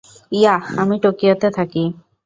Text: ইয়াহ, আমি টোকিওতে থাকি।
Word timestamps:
ইয়াহ, 0.31 0.61
আমি 0.77 0.95
টোকিওতে 1.03 1.47
থাকি। 1.57 1.83